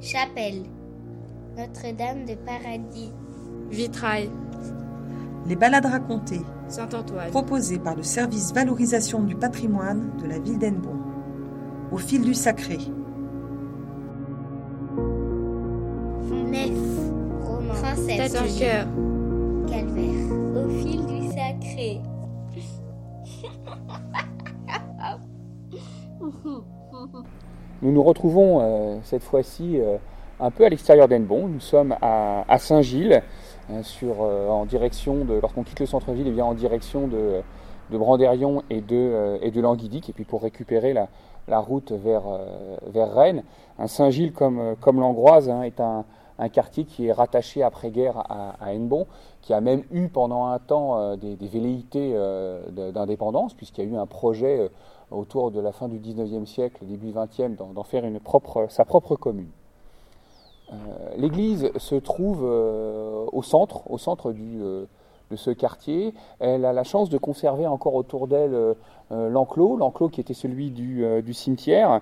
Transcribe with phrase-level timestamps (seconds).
[0.00, 0.64] Chapelle.
[1.56, 3.12] Notre-Dame de Paradis.
[3.70, 4.30] Vitrail.
[5.46, 6.42] Les balades racontées.
[6.68, 7.30] Saint-Antoine.
[7.30, 10.98] Proposées par le service valorisation du patrimoine de la ville d'Enbon.
[11.92, 12.78] Au fil du sacré.
[16.30, 16.72] Nef.
[17.42, 17.74] Romain.
[17.74, 18.28] Transept.
[18.28, 18.86] Statue.
[19.68, 20.32] Calvaire.
[20.56, 22.00] Au fil du sacré.
[27.84, 29.98] Nous nous retrouvons euh, cette fois-ci euh,
[30.40, 31.48] un peu à l'extérieur d'Enbon.
[31.48, 33.22] Nous sommes à, Saint-Gilles,
[33.70, 37.42] euh, en direction de, lorsqu'on quitte le centre-ville, eh bien en direction de,
[37.90, 42.24] Brandérion et de, et Languidic, et puis pour récupérer la, route vers,
[43.14, 43.44] Rennes.
[43.78, 46.06] Un Saint-Gilles, comme, l'Angroise, hein, est un,
[46.48, 49.06] quartier qui est rattaché après-guerre à, à Hennebon,
[49.42, 52.16] qui a même eu pendant un temps des, velléités
[52.94, 54.70] d'indépendance, puisqu'il y a eu un projet
[55.14, 59.16] autour de la fin du 19e siècle, début 20e, d'en faire une propre, sa propre
[59.16, 59.50] commune.
[60.72, 60.74] Euh,
[61.16, 64.86] L'église se trouve euh, au centre, au centre du, euh,
[65.30, 66.14] de ce quartier.
[66.40, 68.74] Elle a la chance de conserver encore autour d'elle
[69.10, 72.00] l'enclos, l'enclos qui était celui du, du cimetière,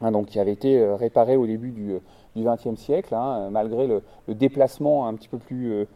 [0.00, 1.98] hein, donc qui avait été réparé au début du,
[2.36, 5.86] XXe siècle, hein, malgré le déplacement un petit peu plus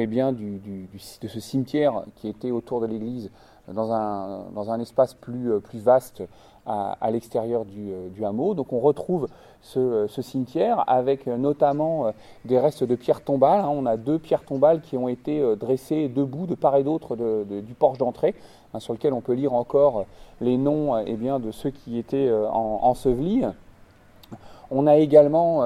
[0.00, 3.30] eh de ce cimetière qui était autour de l'église
[3.72, 6.22] dans un, dans un espace plus, euh, plus vaste
[6.70, 8.52] à, l'extérieur du, euh, du hameau.
[8.52, 9.26] Donc on retrouve
[9.62, 12.12] ce, euh, cimetière avec notamment
[12.44, 13.60] des restes de pierres tombales.
[13.60, 13.70] hein.
[13.72, 17.74] On a deux pierres tombales qui ont été dressées debout de part et d'autre du
[17.74, 18.34] porche d'entrée,
[18.74, 20.04] hein, sur lequel on peut lire encore
[20.42, 23.44] les noms eh bien, de ceux qui étaient en- ensevelis.
[24.70, 25.64] On a également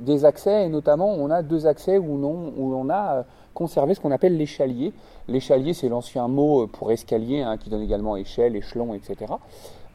[0.00, 3.24] des accès, et notamment on a deux accès où, non, où on a
[3.54, 4.92] conservé ce qu'on appelle l'échalier.
[5.28, 9.32] L'échalier, c'est l'ancien mot euh, pour escalier, hein, qui donne également échelle, échelon, etc.,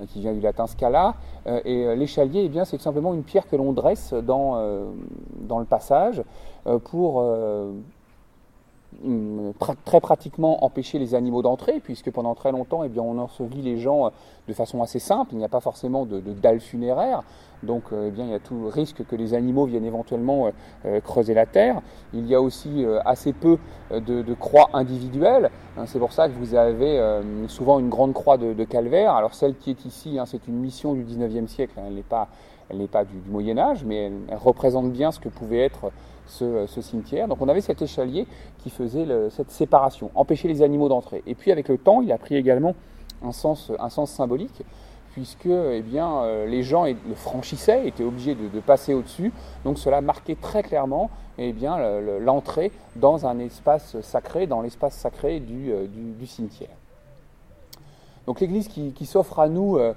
[0.02, 1.16] euh, qui vient du latin scala.
[1.46, 4.60] Euh, et l'échalier, eh c'est simplement une pierre que l'on dresse dans,
[5.42, 6.24] dans le passage
[6.86, 7.24] pour
[9.86, 13.78] très pratiquement empêcher les animaux d'entrer, puisque pendant très longtemps, eh bien, on ensevelit les
[13.78, 14.10] gens euh,
[14.48, 15.32] de façon assez simple.
[15.34, 17.24] Il n'y a pas forcément de, de dalle funéraire,
[17.64, 20.50] donc euh, eh bien, il y a tout risque que les animaux viennent éventuellement
[20.86, 21.82] euh, creuser la terre.
[22.14, 23.58] Il y a aussi assez peu
[23.92, 25.50] de, croix individuelles.
[25.78, 25.86] hein.
[25.86, 27.00] c'est pour ça que vous avez
[27.48, 29.14] souvent une grande croix de, de calvaire.
[29.14, 31.74] Alors celle qui est ici, hein, c'est une mission du 19e siècle.
[31.78, 31.84] hein.
[31.88, 32.28] Elle n'est pas,
[32.70, 35.92] elle n'est pas du, Moyen Âge, mais elle, représente bien ce que pouvait être
[36.28, 37.28] ce, cimetière.
[37.28, 38.28] Donc on avait cet échalier
[38.60, 41.24] qui faisait cette séparation, empêcher les animaux d'entrer.
[41.26, 42.76] Et puis avec le temps, il a pris également
[43.24, 43.72] un sens,
[44.06, 44.64] symbolique,
[45.12, 49.34] puisque eh euh, les gens le franchissaient, étaient obligés de, passer au-dessus.
[49.64, 51.54] Donc cela marquait très clairement eh
[52.20, 55.88] l'entrée dans un espace sacré, dans l'espace sacré du, euh,
[56.26, 56.70] cimetière.
[58.28, 59.94] Donc l'église qui, s'offre à nous euh,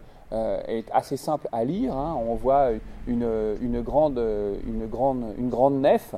[0.66, 1.97] est assez simple à lire.
[1.97, 2.16] hein.
[2.28, 2.70] On voit
[3.06, 4.19] une, grande,
[4.66, 6.15] une, grande, une grande nef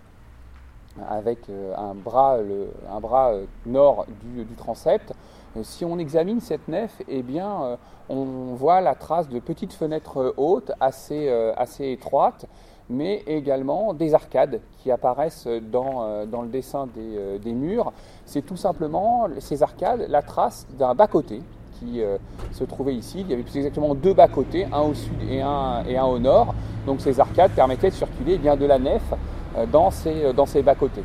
[1.08, 5.12] avec euh, un bras, le- un bras euh, nord du, transept.
[5.56, 7.76] Euh, Si on examine cette nef, eh bien, euh,
[8.08, 12.46] on voit la trace de petites fenêtres euh, hautes, assez, euh, assez étroites,
[12.88, 17.92] mais également des arcades qui apparaissent dans, euh, dans le dessin des, euh, des murs.
[18.24, 21.40] C'est tout simplement ces arcades, la trace d'un bas-côté
[21.78, 22.16] qui euh,
[22.52, 23.20] se trouvait ici.
[23.20, 26.54] Il y avait exactement deux bas-côtés, un au sud et un, et un au nord.
[26.86, 29.02] Donc ces arcades permettaient de circuler eh bien, de la nef
[29.56, 31.04] euh, dans ces, dans ces bas-côtés.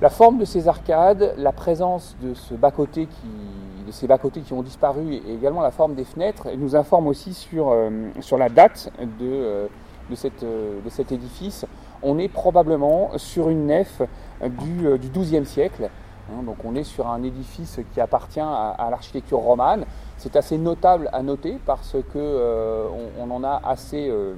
[0.00, 4.54] La forme de ces arcades, la présence de, ce bas-côté qui, de ces bas-côtés qui
[4.54, 8.48] ont disparu et également la forme des fenêtres nous informe aussi sur, euh, sur la
[8.48, 9.66] date de, euh,
[10.10, 11.64] de, cette, euh, de cet édifice.
[12.02, 14.02] On est probablement sur une nef
[14.42, 15.88] euh, du, euh, du XIIe siècle.
[16.30, 16.42] Hein.
[16.44, 19.84] donc on est sur un édifice qui appartient à, l'architecture romane.
[20.16, 22.86] C'est assez notable à noter parce que euh,
[23.30, 24.34] en a assez, euh,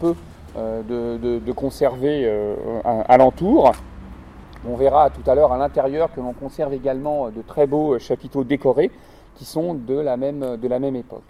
[0.00, 0.14] peu
[0.56, 2.30] euh, de, de, de conserver
[3.08, 3.72] alentour.
[4.68, 8.44] On verra tout à l'heure à l'intérieur que l'on conserve également de très beaux chapiteaux
[8.44, 8.90] décorés
[9.34, 11.22] qui sont de la même, époque.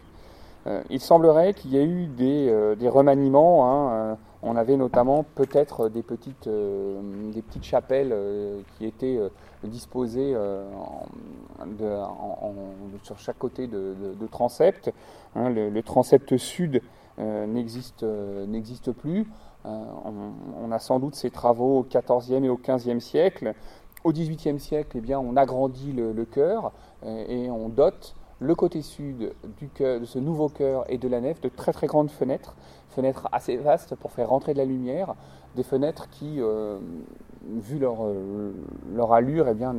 [0.90, 3.90] Il semblerait qu'il y ait eu des, remaniements.
[4.12, 7.00] hein, on avait notamment peut-être des petites, euh,
[7.32, 9.28] des petites chapelles euh, qui étaient euh,
[9.64, 10.64] disposées euh,
[13.02, 13.94] sur chaque côté de,
[14.30, 14.92] transept.
[15.36, 15.48] hein.
[15.48, 16.82] le, transept sud
[17.18, 19.26] euh, n'existe euh, plus.
[19.64, 19.84] Euh,
[20.60, 23.54] on, a sans doute ces travaux au XIVe et au XVe siècle.
[24.04, 26.72] Au XVIIIe siècle, eh bien, on agrandit le, chœur
[27.04, 29.32] euh, et on dote le côté sud
[29.80, 32.54] de ce nouveau chœur et de la nef de très très grandes fenêtres,
[32.90, 35.14] fenêtres assez vastes pour faire rentrer de la lumière,
[35.56, 36.78] des fenêtres qui, euh,
[37.46, 38.52] vu leur, euh,
[38.94, 39.74] leur allure, eh bien,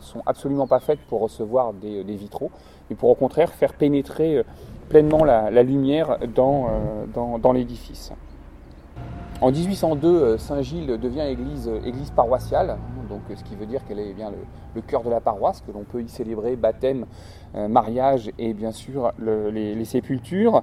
[0.00, 2.50] sont absolument pas faites pour recevoir des, des vitraux,
[2.88, 4.42] mais pour au contraire faire pénétrer euh,
[4.88, 8.12] pleinement la, lumière euh, dans l'édifice.
[9.40, 12.76] En 1802, Saint-Gilles devient église, église paroissiale,
[13.08, 14.30] donc ce qui veut dire qu'elle est bien
[14.74, 17.06] le, cœur de la paroisse, que l'on peut y célébrer baptême,
[17.54, 20.62] mariage et bien sûr les, sépultures.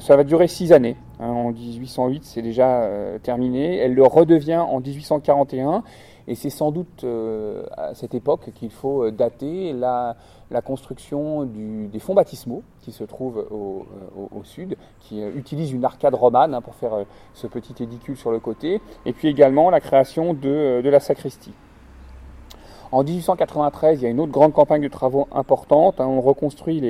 [0.00, 0.96] ça va durer six années.
[1.18, 1.28] Hein.
[1.28, 2.86] en 1808, c'est déjà
[3.22, 3.78] terminé.
[3.78, 5.82] Elle le redevient en 1841
[6.30, 10.14] et c'est sans doute euh, à cette époque qu'il faut euh, dater la,
[10.64, 13.84] construction des fonds baptismaux qui se trouvent au,
[14.20, 17.04] euh, sud, qui utilisent une arcade romane hein, pour faire
[17.34, 21.52] ce petit édicule sur le côté, et puis également la création de, la sacristie.
[22.92, 26.00] En 1893, il y a une autre grande campagne de travaux importante.
[26.00, 26.06] Hein.
[26.06, 26.80] on reconstruit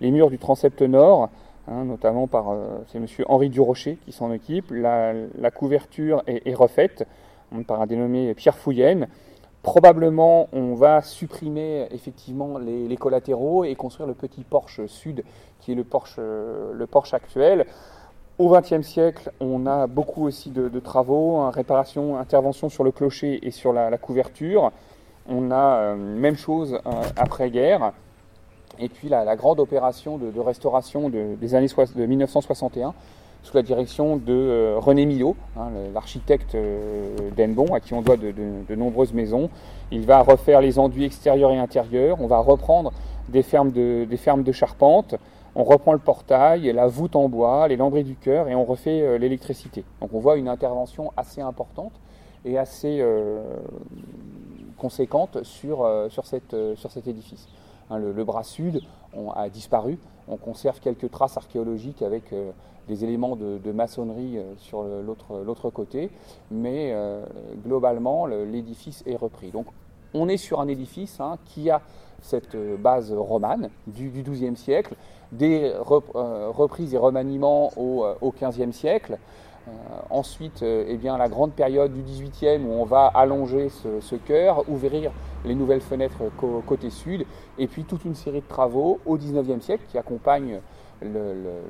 [0.00, 1.28] les, murs du transept nord,
[1.68, 2.52] hein, notamment par
[2.88, 3.06] c'est M.
[3.28, 4.72] Henri Durocher qui s'en occupe.
[4.72, 7.06] La, couverture est refaite
[7.66, 9.08] par un dénommé Pierre Fouillenne.
[9.62, 15.24] Probablement, on va supprimer effectivement les, collatéraux et construire le petit porche sud
[15.60, 17.66] qui est le porche, le porche actuel.
[18.38, 23.44] Au XXe siècle, on a beaucoup aussi de, travaux, hein, réparation, intervention sur le clocher
[23.44, 24.70] et sur la, couverture.
[25.28, 27.92] On a euh, même chose euh, après-guerre.
[28.78, 32.94] Et puis la, grande opération de, restauration des années de 1961
[33.48, 38.18] sous la direction de euh, René Millot, hein, l'architecte euh, d'Enbon, à qui on doit
[38.18, 39.48] de, nombreuses maisons.
[39.90, 42.92] Il va refaire les enduits extérieurs et intérieurs, on va reprendre
[43.30, 45.14] des fermes de, charpente,
[45.54, 49.00] on reprend le portail, la voûte en bois, les lambris du cœur et on refait
[49.00, 49.82] euh, l'électricité.
[50.02, 51.92] Donc on voit une intervention assez importante
[52.44, 53.04] et assez
[54.76, 55.84] conséquente sur
[56.24, 57.48] cet édifice.
[57.90, 58.80] Hein, le, bras sud
[59.34, 62.32] a disparu, on conserve quelques traces archéologiques avec
[62.88, 66.10] des éléments de, maçonnerie euh, sur l'autre côté,
[66.50, 67.24] mais euh,
[67.64, 69.50] globalement, l'édifice est repris.
[69.50, 69.66] Donc
[70.14, 71.82] on est sur un édifice hein, qui a
[72.22, 74.96] cette euh, base romane du, XIIe siècle,
[75.30, 78.06] des reprises et remaniements au,
[78.40, 79.18] XVe siècle.
[80.10, 84.68] Ensuite, eh bien, la grande période du XVIIIe où on va allonger ce, ce chœur,
[84.68, 85.10] ouvrir
[85.44, 86.18] les nouvelles fenêtres
[86.66, 87.24] côté sud,
[87.58, 90.60] et puis toute une série de travaux au XIXe siècle qui accompagnent
[91.02, 91.62] le,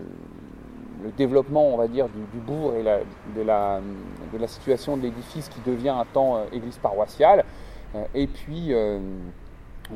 [1.17, 3.81] développement, on va dire, du, bourg et de, la,
[4.47, 7.45] situation de l'édifice qui devient un temps euh, église paroissiale.
[7.95, 8.99] Euh, et puis, euh,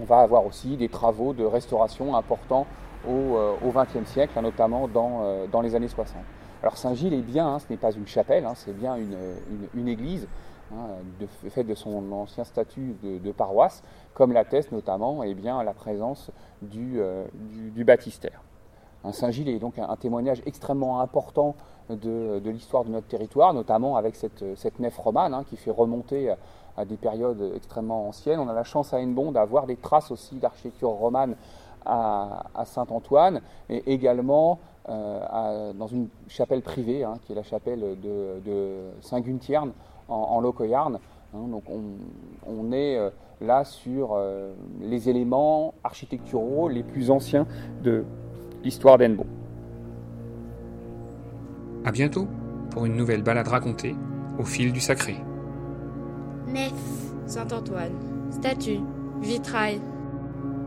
[0.01, 2.67] on va avoir aussi des travaux de restauration importants
[3.07, 6.17] au XXe siècle, notamment dans, dans, les années 60.
[6.63, 10.29] Alors Saint-Gilles est bien, hein, ce n'est pas une chapelle, hein, c'est bien une, église,
[10.73, 10.87] hein,
[11.57, 13.83] de son ancien statut de, paroisse,
[14.15, 16.31] comme l'atteste notamment eh bien, la présence
[16.63, 17.01] du,
[17.75, 18.43] du baptistère.
[19.11, 21.57] Saint-Gilles est donc un, témoignage extrêmement important
[21.91, 26.33] de, l'histoire de notre territoire, notamment avec cette, nef romane hein, qui fait remonter
[26.77, 28.39] à, des périodes extrêmement anciennes.
[28.39, 31.35] On a la chance à Hennebon d'avoir des traces aussi d'architecture romane
[31.85, 38.91] à, Saint-Antoine et également euh, dans une chapelle privée, hein, qui est la chapelle de,
[39.01, 39.73] Saint-Guntierne
[40.09, 40.99] en, en Locoyarn.
[41.35, 41.49] Hein.
[41.49, 41.65] donc
[42.47, 47.47] on, est euh, là sur euh, les éléments architecturaux les plus anciens
[47.83, 48.05] de,
[48.65, 49.25] l'histoire d'Enbo.
[51.85, 52.27] A bientôt
[52.71, 53.95] pour une nouvelle balade racontée
[54.39, 55.17] au fil du sacré.
[56.49, 56.73] Nef,
[57.27, 57.93] Saint-Antoine,
[58.31, 58.81] statue,
[59.21, 59.81] vitrail,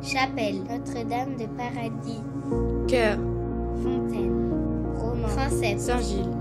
[0.02, 2.22] chapelle, Notre-Dame de Paradis,
[2.88, 3.18] cœur,
[3.78, 6.32] fontaine, roman, princesse, Saint-Gilles,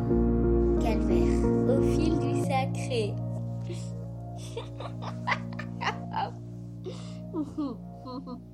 [0.81, 3.15] calvaire, au fil du sacré.